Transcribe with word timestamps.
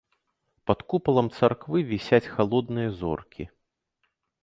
Над 0.71 0.79
купалам 0.93 1.27
царквы 1.37 1.85
вісяць 1.91 2.23
халодныя 2.35 2.89
зоркі. 2.99 3.43